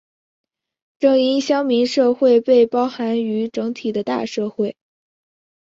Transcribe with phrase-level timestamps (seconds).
[0.97, 4.75] 正因乡民社会被包含于整体的大社会。